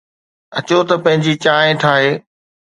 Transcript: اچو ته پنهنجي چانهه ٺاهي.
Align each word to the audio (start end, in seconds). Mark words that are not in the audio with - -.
اچو 0.57 0.79
ته 0.89 0.95
پنهنجي 1.03 1.33
چانهه 1.43 1.75
ٺاهي. 1.81 2.11